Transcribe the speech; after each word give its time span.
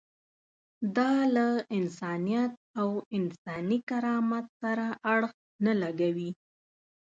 دا 0.97 1.11
له 1.35 1.47
انسانیت 1.77 2.51
او 2.79 2.89
انساني 3.17 3.77
کرامت 3.89 4.45
سره 4.61 4.87
اړخ 5.13 5.33
نه 5.65 5.73
لګوي. 5.81 6.31